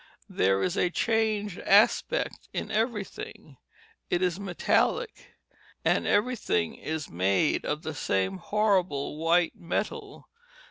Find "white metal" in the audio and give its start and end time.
9.19-10.27